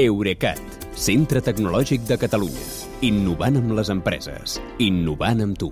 Eurecat, 0.00 0.60
centre 0.96 1.42
tecnològic 1.44 2.06
de 2.08 2.16
Catalunya. 2.20 2.62
Innovant 3.04 3.58
amb 3.60 3.74
les 3.76 3.90
empreses. 3.92 4.56
Innovant 4.80 5.42
amb 5.44 5.58
tu. 5.60 5.68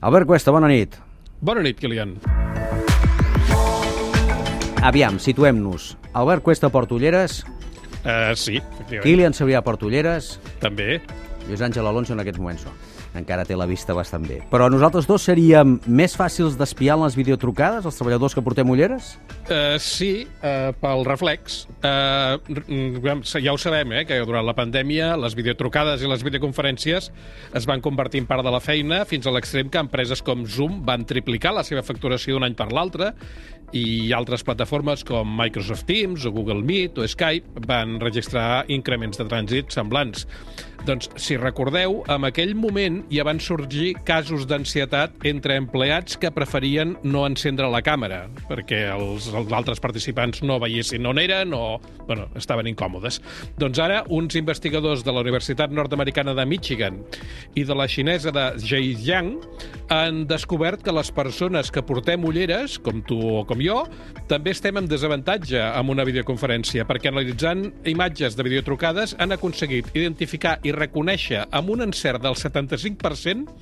Albert 0.00 0.26
Cuesta, 0.26 0.50
bona 0.54 0.70
nit. 0.70 0.96
Bona 1.40 1.62
nit, 1.62 1.78
Kilian. 1.78 2.16
Aviam, 4.82 5.18
situem-nos. 5.22 5.92
Albert 6.12 6.42
Cuesta 6.42 6.70
porta 6.74 6.94
ulleres, 6.98 7.44
Uh, 7.98 8.30
sí, 8.38 8.56
efectivament. 8.56 9.02
Kilian 9.02 9.34
Sabrià 9.34 9.58
porta 9.66 9.84
ulleres, 9.84 10.38
També. 10.62 11.00
Lluís 11.48 11.62
Àngel 11.64 11.86
Alonso 11.88 12.14
en 12.14 12.22
aquests 12.22 12.40
moments 12.40 12.66
no. 12.68 12.74
Encara 13.18 13.46
té 13.48 13.56
la 13.56 13.66
vista 13.68 13.96
bastant 13.96 14.26
bé. 14.28 14.42
Però 14.52 14.68
nosaltres 14.70 15.08
dos 15.08 15.24
seríem 15.24 15.78
més 15.86 16.14
fàcils 16.18 16.58
d'espiar 16.60 16.98
en 16.98 17.06
les 17.06 17.16
videotrucades, 17.18 17.86
els 17.88 17.98
treballadors 17.98 18.36
que 18.36 18.44
portem 18.44 18.68
ulleres? 18.68 19.14
Uh, 19.48 19.78
sí, 19.80 20.12
uh, 20.42 20.70
pel 20.78 21.04
reflex. 21.08 21.62
Uh, 21.80 22.36
ja 23.40 23.54
ho 23.54 23.58
sabem, 23.60 23.96
eh, 23.96 24.04
que 24.08 24.20
durant 24.28 24.46
la 24.46 24.56
pandèmia 24.56 25.14
les 25.20 25.36
videotrucades 25.38 26.04
i 26.04 26.10
les 26.10 26.24
videoconferències 26.26 27.10
es 27.56 27.68
van 27.68 27.82
convertir 27.84 28.22
en 28.22 28.28
part 28.28 28.44
de 28.44 28.52
la 28.52 28.60
feina 28.60 29.04
fins 29.08 29.26
a 29.26 29.34
l'extrem 29.34 29.72
que 29.72 29.80
empreses 29.80 30.22
com 30.24 30.44
Zoom 30.46 30.82
van 30.86 31.06
triplicar 31.08 31.54
la 31.56 31.64
seva 31.64 31.84
facturació 31.86 32.36
d'un 32.36 32.48
any 32.48 32.58
per 32.58 32.68
l'altre 32.74 33.14
i 33.76 34.12
altres 34.16 34.44
plataformes 34.44 35.04
com 35.04 35.28
Microsoft 35.38 35.86
Teams 35.88 36.24
o 36.24 36.32
Google 36.32 36.62
Meet 36.64 36.98
o 36.98 37.08
Skype 37.08 37.66
van 37.68 37.98
registrar 38.00 38.64
increments 38.72 39.20
de 39.20 39.26
trànsit 39.28 39.74
semblants. 39.74 40.26
Doncs, 40.86 41.10
si 41.20 41.36
recordeu, 41.40 42.02
en 42.10 42.26
aquell 42.28 42.54
moment 42.58 43.00
ja 43.12 43.24
van 43.26 43.40
sorgir 43.42 43.92
casos 44.08 44.46
d'ansietat 44.48 45.26
entre 45.28 45.56
empleats 45.60 46.18
que 46.20 46.30
preferien 46.34 46.96
no 47.02 47.24
encendre 47.28 47.68
la 47.70 47.82
càmera 47.84 48.24
perquè 48.48 48.84
els, 48.94 49.28
els 49.32 49.52
altres 49.54 49.80
participants 49.82 50.42
no 50.46 50.58
veiessin 50.62 51.06
on 51.06 51.20
eren 51.20 51.54
o 51.56 51.78
bueno, 52.08 52.28
estaven 52.38 52.68
incòmodes. 52.70 53.20
Doncs 53.60 53.78
ara 53.84 54.00
uns 54.08 54.36
investigadors 54.38 55.04
de 55.04 55.12
la 55.12 55.22
Universitat 55.24 55.72
Nord-Americana 55.74 56.34
de 56.34 56.46
Michigan 56.48 57.02
i 57.54 57.64
de 57.68 57.76
la 57.76 57.88
xinesa 57.88 58.32
de 58.34 58.46
Zhejiang 58.62 59.34
han 59.92 60.24
descobert 60.28 60.82
que 60.84 60.92
les 60.92 61.10
persones 61.12 61.70
que 61.72 61.84
portem 61.84 62.24
ulleres, 62.24 62.78
com 62.80 63.02
tu 63.04 63.18
o 63.40 63.44
com 63.48 63.60
jo, 63.64 63.82
també 64.28 64.52
estem 64.56 64.80
en 64.80 64.88
desavantatge 64.88 65.60
amb 65.60 65.92
una 65.92 66.04
videoconferència, 66.08 66.86
perquè 66.88 67.12
analitzant 67.12 67.68
imatges 67.88 68.36
de 68.36 68.46
videotrucades 68.46 69.16
han 69.20 69.36
aconseguit 69.36 69.88
identificar 69.94 70.58
i 70.64 70.72
reconèixer 70.76 71.27
amb 71.36 71.70
un 71.74 71.84
encert 71.84 72.24
del 72.24 72.38
75% 72.38 73.58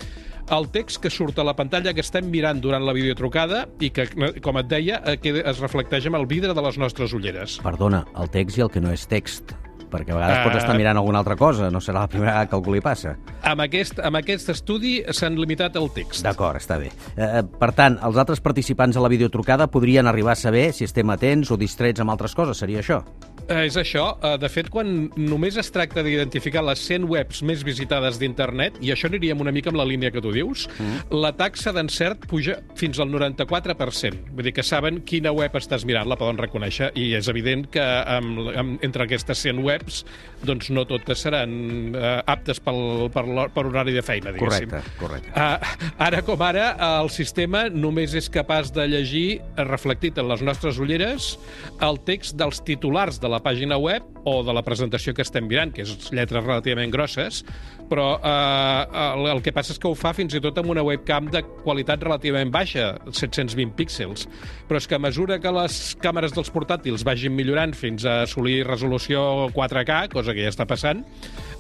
el 0.55 0.69
text 0.71 1.01
que 1.03 1.11
surt 1.11 1.41
a 1.43 1.45
la 1.47 1.57
pantalla 1.59 1.91
que 1.95 2.05
estem 2.05 2.29
mirant 2.31 2.61
durant 2.63 2.85
la 2.87 2.95
videotrucada 2.95 3.65
i 3.83 3.91
que, 3.91 4.07
com 4.45 4.61
et 4.61 4.69
deia, 4.71 5.01
eh, 5.11 5.19
es 5.43 5.63
reflecteix 5.63 6.07
amb 6.07 6.21
el 6.21 6.29
vidre 6.31 6.55
de 6.55 6.63
les 6.63 6.79
nostres 6.79 7.17
ulleres. 7.17 7.59
Perdona, 7.67 8.05
el 8.15 8.31
text 8.31 8.61
i 8.61 8.67
el 8.67 8.71
que 8.71 8.85
no 8.85 8.95
és 8.95 9.09
text 9.11 9.57
perquè 9.97 10.13
a 10.13 10.19
vegades 10.19 10.39
Ah. 10.39 10.45
pots 10.45 10.61
estar 10.61 10.77
mirant 10.77 11.01
alguna 11.01 11.19
altra 11.25 11.37
cosa, 11.37 11.71
no 11.71 11.81
serà 11.81 12.05
la 12.05 12.09
primera 12.13 12.33
vegada 12.33 12.51
que 12.51 12.57
algú 12.61 12.75
li 12.75 12.81
passa. 12.85 13.17
Amb 13.43 13.65
aquest, 13.65 13.99
amb 14.05 14.21
aquest 14.21 14.51
estudi 14.53 14.99
s'han 15.11 15.39
limitat 15.41 15.77
el 15.81 15.91
text. 15.97 16.23
D'acord, 16.27 16.61
està 16.61 16.79
bé. 16.79 16.91
Eh, 17.17 17.43
per 17.59 17.73
tant, 17.73 17.99
els 18.03 18.17
altres 18.17 18.41
participants 18.45 18.97
a 18.97 19.01
la 19.01 19.09
videotrucada 19.09 19.67
podrien 19.73 20.07
arribar 20.07 20.33
a 20.33 20.37
saber 20.37 20.73
si 20.73 20.85
estem 20.85 21.09
atents 21.11 21.51
o 21.51 21.57
distrets 21.57 22.01
amb 22.01 22.11
altres 22.11 22.35
coses, 22.35 22.59
seria 22.59 22.81
això? 22.81 23.03
Eh, 23.49 23.67
és 23.67 23.77
això. 23.77 24.17
Eh, 24.23 24.37
De 24.39 24.49
fet, 24.49 24.69
quan 24.71 25.11
només 25.17 25.57
es 25.57 25.71
tracta 25.71 26.03
d'identificar 26.03 26.63
les 26.65 26.79
100 26.79 27.05
webs 27.09 27.43
més 27.43 27.63
visitades 27.65 28.19
d'internet, 28.19 28.75
i 28.83 28.91
això 28.93 29.07
aniríem 29.09 29.41
una 29.41 29.53
mica 29.53 29.71
amb 29.71 29.79
la 29.79 29.85
línia 29.85 30.11
que 30.11 30.21
tu 30.21 30.33
dius, 30.33 30.69
mm. 30.79 31.15
la 31.15 31.33
taxa 31.33 31.73
d'encert 31.73 32.27
puja 32.27 32.59
fins 32.75 32.99
al 32.99 33.09
94%. 33.09 34.33
Vull 34.35 34.45
dir 34.45 34.53
que 34.53 34.63
saben 34.63 35.01
quina 35.07 35.33
web 35.33 35.55
estàs 35.55 35.85
mirant, 35.87 36.09
la 36.09 36.17
poden 36.19 36.39
reconèixer, 36.39 36.91
i 36.99 37.15
és 37.15 37.29
evident 37.29 37.67
que 37.71 37.83
amb, 37.83 38.51
amb, 38.57 38.85
entre 38.85 39.05
aquestes 39.07 39.39
100 39.47 39.63
webs 39.87 40.05
doncs 40.47 40.69
no 40.71 40.85
totes 40.87 41.23
seran 41.25 41.95
eh, 41.97 42.23
aptes 42.29 42.61
pel, 42.63 43.09
per, 43.15 43.25
per 43.55 43.65
horari 43.67 43.95
de 43.97 44.03
feina, 44.05 44.33
diguéssim. 44.35 44.69
Correcte, 44.69 44.97
correcte. 45.01 45.33
Uh, 45.33 45.87
ara 46.07 46.21
com 46.27 46.43
ara, 46.45 46.69
el 47.01 47.11
sistema 47.15 47.67
només 47.73 48.15
és 48.19 48.29
capaç 48.33 48.71
de 48.77 48.85
llegir, 48.91 49.41
eh, 49.41 49.65
reflectit 49.67 50.21
en 50.21 50.29
les 50.29 50.45
nostres 50.47 50.81
ulleres, 50.83 51.35
el 51.83 52.01
text 52.07 52.37
dels 52.39 52.61
titulars 52.67 53.21
de 53.23 53.33
la 53.33 53.41
pàgina 53.43 53.81
web 53.81 54.05
o 54.27 54.43
de 54.45 54.55
la 54.55 54.63
presentació 54.67 55.15
que 55.17 55.25
estem 55.25 55.47
mirant, 55.49 55.73
que 55.73 55.87
és 55.87 56.11
lletres 56.13 56.45
relativament 56.45 56.93
grosses, 56.93 57.43
però 57.87 58.17
uh, 58.19 59.13
el, 59.17 59.29
el 59.37 59.43
que 59.45 59.55
passa 59.55 59.73
és 59.73 59.81
que 59.81 59.89
ho 59.89 59.95
fa 59.99 60.13
fins 60.17 60.35
i 60.35 60.43
tot 60.43 60.59
amb 60.59 60.73
una 60.75 60.85
webcam 60.87 61.31
de 61.33 61.43
qualitat 61.63 62.03
relativament 62.03 62.51
baixa, 62.53 62.93
720 63.07 63.75
píxels. 63.79 64.27
Però 64.67 64.81
és 64.83 64.89
que 64.91 64.99
a 64.99 65.03
mesura 65.03 65.39
que 65.43 65.53
les 65.55 65.79
càmeres 66.03 66.35
dels 66.35 66.51
portàtils 66.53 67.07
vagin 67.07 67.35
millorant 67.37 67.75
fins 67.79 68.05
a 68.05 68.21
assolir 68.27 68.61
resolució 68.67 69.49
4K, 69.67 70.09
cosa 70.13 70.35
que 70.35 70.45
ja 70.45 70.53
està 70.53 70.67
passant, 70.69 71.03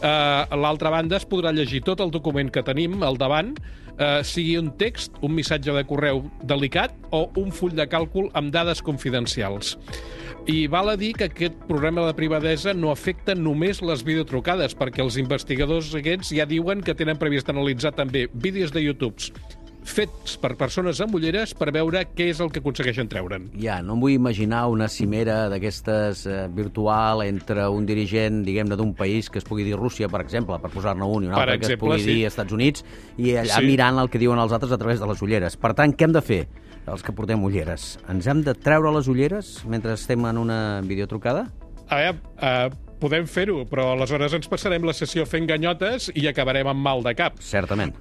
eh, 0.01 0.07
a 0.07 0.57
l'altra 0.57 0.91
banda 0.95 1.19
es 1.19 1.27
podrà 1.29 1.53
llegir 1.53 1.83
tot 1.85 2.01
el 2.01 2.11
document 2.15 2.51
que 2.51 2.65
tenim 2.67 3.03
al 3.03 3.19
davant, 3.19 3.55
eh, 3.99 4.23
sigui 4.25 4.57
un 4.59 4.73
text, 4.79 5.17
un 5.23 5.35
missatge 5.35 5.73
de 5.73 5.85
correu 5.85 6.25
delicat 6.43 6.95
o 7.11 7.31
un 7.37 7.53
full 7.53 7.75
de 7.77 7.89
càlcul 7.89 8.31
amb 8.35 8.53
dades 8.53 8.83
confidencials. 8.83 9.77
I 10.47 10.69
val 10.71 10.93
a 10.93 10.97
dir 10.97 11.13
que 11.19 11.27
aquest 11.27 11.57
programa 11.67 12.05
de 12.07 12.15
privadesa 12.15 12.75
no 12.75 12.93
afecta 12.93 13.35
només 13.35 13.81
les 13.83 14.05
videotrucades, 14.07 14.77
perquè 14.79 15.03
els 15.03 15.17
investigadors 15.19 15.91
aquests 15.99 16.31
ja 16.39 16.47
diuen 16.47 16.85
que 16.87 16.95
tenen 16.95 17.19
previst 17.19 17.51
analitzar 17.51 17.97
també 17.97 18.29
vídeos 18.33 18.71
de 18.71 18.85
YouTube 18.85 19.19
fets 19.87 20.35
per 20.43 20.57
persones 20.59 20.99
amb 21.01 21.15
ulleres 21.17 21.55
per 21.57 21.71
veure 21.75 22.03
què 22.13 22.27
és 22.33 22.41
el 22.43 22.51
que 22.53 22.61
aconsegueixen 22.63 23.09
treure'n. 23.09 23.49
Ja, 23.63 23.79
no 23.87 23.95
em 23.95 24.03
vull 24.03 24.17
imaginar 24.17 24.65
una 24.73 24.89
cimera 24.93 25.47
d'aquestes 25.53 26.25
eh, 26.27 26.37
virtual 26.53 27.23
entre 27.27 27.69
un 27.73 27.87
dirigent, 27.87 28.43
diguem-ne, 28.47 28.77
d'un 28.77 28.93
país 28.99 29.31
que 29.31 29.39
es 29.39 29.47
pugui 29.47 29.65
dir 29.65 29.77
Rússia, 29.79 30.09
per 30.13 30.21
exemple, 30.25 30.59
per 30.63 30.71
posar-ne 30.75 31.07
un, 31.07 31.25
i 31.25 31.31
un 31.31 31.35
Per 31.35 31.43
altre 31.45 31.59
que 31.59 31.67
es 31.67 31.73
exemple, 31.73 31.89
pugui 31.89 32.03
sí. 32.05 32.13
dir 32.13 32.27
Estats 32.27 32.53
Units, 32.53 32.85
i 33.17 33.37
allà 33.39 33.61
Sí. 33.61 33.67
mirant 33.67 33.99
el 34.03 34.11
que 34.11 34.19
diuen 34.19 34.39
els 34.43 34.53
altres 34.53 34.73
a 34.73 34.79
través 34.79 35.01
de 35.01 35.07
les 35.07 35.23
ulleres. 35.23 35.57
Per 35.57 35.73
tant, 35.75 35.95
què 35.97 36.05
hem 36.05 36.13
de 36.13 36.23
fer, 36.23 36.43
els 36.87 37.03
que 37.03 37.13
portem 37.13 37.43
ulleres? 37.43 37.97
Ens 38.09 38.27
hem 38.27 38.43
de 38.47 38.55
treure 38.55 38.93
les 38.93 39.09
ulleres 39.09 39.63
mentre 39.67 39.95
estem 39.95 40.25
en 40.27 40.39
una 40.39 40.81
videotrucada? 40.83 41.47
A 41.89 41.97
veure, 42.03 42.19
uh, 42.43 42.86
podem 43.01 43.27
fer-ho, 43.31 43.63
però 43.69 43.91
aleshores 43.93 44.35
ens 44.37 44.49
passarem 44.51 44.85
la 44.87 44.95
sessió 44.97 45.27
fent 45.29 45.47
ganyotes 45.49 46.09
i 46.15 46.27
acabarem 46.31 46.69
amb 46.71 46.83
mal 46.83 47.05
de 47.05 47.15
cap. 47.19 47.39
Certament. 47.45 47.95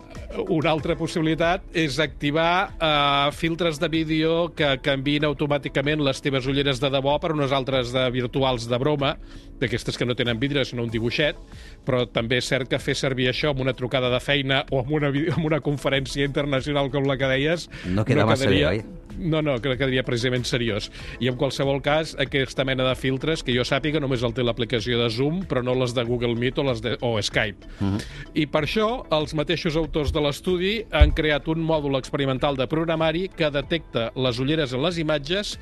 Una 0.51 0.71
altra 0.71 0.95
possibilitat 0.99 1.65
és 1.75 1.99
activar 2.03 2.71
uh, 2.75 3.31
filtres 3.35 3.79
de 3.81 3.89
vídeo 3.91 4.49
que 4.55 4.75
canviïn 4.85 5.27
automàticament 5.27 6.03
les 6.05 6.21
teves 6.23 6.47
ulleres 6.51 6.81
de 6.83 6.91
debò 6.93 7.17
per 7.21 7.33
unes 7.35 7.53
altres 7.55 7.93
de 7.95 8.07
virtuals 8.15 8.69
de 8.71 8.79
broma, 8.81 9.15
d'aquestes 9.61 9.97
que 9.97 10.07
no 10.07 10.17
tenen 10.17 10.39
vidre, 10.41 10.65
sinó 10.67 10.83
un 10.83 10.91
dibuixet, 10.91 11.39
però 11.87 12.03
també 12.11 12.41
és 12.41 12.51
cert 12.51 12.69
que 12.71 12.81
fer 12.81 12.97
servir 12.99 13.29
això 13.31 13.53
amb 13.53 13.63
una 13.63 13.75
trucada 13.77 14.11
de 14.13 14.19
feina 14.23 14.63
o 14.71 14.83
amb 14.83 14.93
una, 14.99 15.11
amb 15.37 15.47
una 15.47 15.61
conferència 15.63 16.27
internacional 16.27 16.91
com 16.91 17.07
la 17.07 17.19
que 17.19 17.31
deies... 17.31 17.69
No 17.87 18.07
queda 18.07 18.27
massa 18.27 18.51
bé, 18.51 18.63
oi? 18.67 18.85
No, 19.17 19.41
no, 19.41 19.57
que 19.61 19.75
quedaria 19.77 20.03
precisament 20.05 20.45
seriós. 20.47 20.89
I 21.19 21.29
en 21.31 21.37
qualsevol 21.39 21.81
cas, 21.85 22.15
aquesta 22.19 22.65
mena 22.67 22.87
de 22.87 22.95
filtres, 22.99 23.43
que 23.45 23.55
jo 23.55 23.65
sàpiga, 23.67 24.01
només 24.03 24.23
el 24.23 24.35
té 24.35 24.43
l'aplicació 24.45 24.99
de 25.01 25.09
Zoom, 25.13 25.43
però 25.49 25.63
no 25.63 25.75
les 25.77 25.95
de 25.95 26.03
Google 26.07 26.35
Meet 26.39 26.59
o 26.59 26.67
les 26.67 26.83
de 26.83 26.97
o 27.01 27.15
Skype. 27.21 27.67
Mhm. 27.79 28.03
I 28.35 28.45
per 28.47 28.65
això, 28.65 28.89
els 29.15 29.33
mateixos 29.33 29.75
autors 29.75 30.11
de 30.11 30.21
l'estudi 30.21 30.75
han 30.91 31.11
creat 31.11 31.47
un 31.47 31.63
mòdul 31.63 31.97
experimental 31.97 32.55
de 32.55 32.67
programari 32.67 33.29
que 33.29 33.49
detecta 33.51 34.11
les 34.15 34.39
ulleres 34.39 34.73
en 34.73 34.83
les 34.83 34.97
imatges 34.97 35.57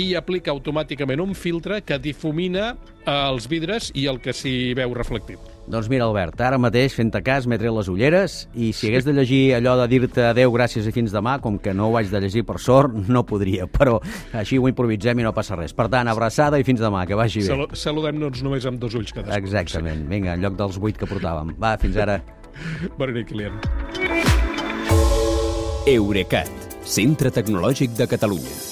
i 0.00 0.14
aplica 0.16 0.52
automàticament 0.52 1.20
un 1.20 1.34
filtre 1.36 1.82
que 1.84 1.98
difumina 2.00 2.72
eh, 2.72 3.10
els 3.12 3.48
vidres 3.50 3.90
i 3.94 4.06
el 4.08 4.20
que 4.22 4.32
s'hi 4.36 4.72
veu 4.78 4.94
reflectit. 4.96 5.40
Doncs 5.62 5.86
mira, 5.86 6.08
Albert, 6.08 6.40
ara 6.42 6.58
mateix, 6.58 6.94
fent-te 6.96 7.20
cas, 7.22 7.46
m'he 7.46 7.58
tret 7.60 7.70
les 7.70 7.88
ulleres 7.88 8.36
i 8.58 8.72
si 8.74 8.88
hagués 8.88 9.06
de 9.06 9.14
llegir 9.14 9.42
allò 9.54 9.76
de 9.78 9.86
dir-te 9.92 10.24
adeu, 10.32 10.50
gràcies 10.54 10.88
i 10.88 10.94
fins 10.94 11.14
demà, 11.14 11.36
com 11.44 11.58
que 11.62 11.74
no 11.76 11.90
ho 11.90 11.98
haig 12.00 12.10
de 12.10 12.22
llegir 12.24 12.42
per 12.48 12.58
sort, 12.62 12.96
no 13.08 13.22
podria, 13.28 13.68
però 13.70 14.00
així 14.34 14.58
ho 14.58 14.66
improvisem 14.70 15.22
i 15.22 15.28
no 15.28 15.34
passa 15.36 15.58
res. 15.58 15.76
Per 15.76 15.86
tant, 15.92 16.10
abraçada 16.10 16.58
i 16.58 16.66
fins 16.66 16.82
demà, 16.82 17.04
que 17.06 17.18
vagi 17.18 17.44
bé. 17.44 17.52
Salu 17.52 17.68
Saludem-nos 17.82 18.42
només 18.42 18.66
amb 18.66 18.82
dos 18.82 18.98
ulls 18.98 19.14
cadascú. 19.14 19.38
Exactament. 19.38 20.06
Vinga, 20.10 20.34
en 20.34 20.42
lloc 20.42 20.58
dels 20.58 20.80
vuit 20.82 20.98
que 20.98 21.06
portàvem. 21.06 21.54
Va, 21.62 21.76
fins 21.78 22.00
ara. 22.00 22.18
Bona 22.98 23.14
nit, 23.14 23.30
Kilian. 23.30 23.56
Eurecat, 25.92 26.70
centre 26.86 27.30
tecnològic 27.34 27.94
de 27.98 28.10
Catalunya. 28.10 28.71